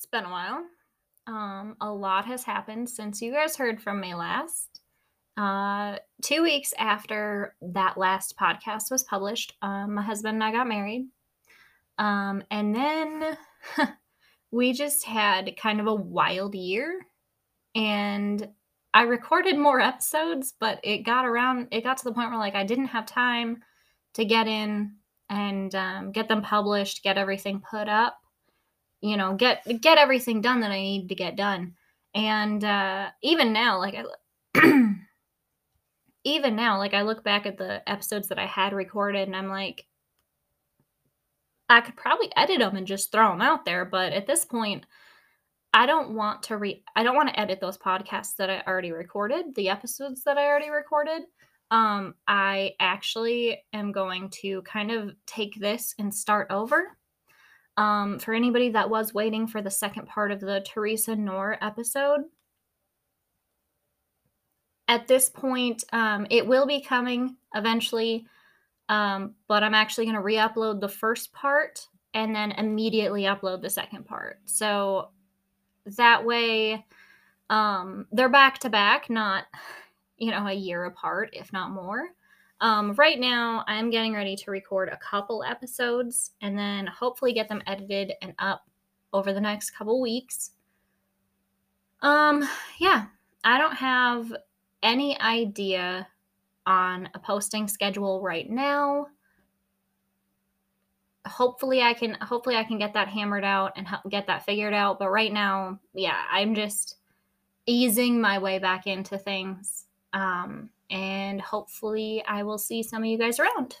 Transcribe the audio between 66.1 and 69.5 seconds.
it will be coming eventually, um,